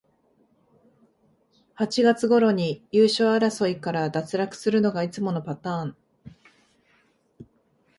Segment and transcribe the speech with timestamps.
[1.75, 5.97] 八月ごろに優勝争いから脱落するのがいつものパターン